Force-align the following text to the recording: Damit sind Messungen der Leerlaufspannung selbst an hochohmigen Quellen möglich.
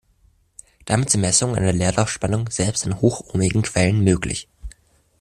Damit 0.85 1.11
sind 1.11 1.21
Messungen 1.21 1.61
der 1.61 1.73
Leerlaufspannung 1.73 2.49
selbst 2.49 2.87
an 2.87 3.01
hochohmigen 3.01 3.61
Quellen 3.61 4.03
möglich. 4.03 4.47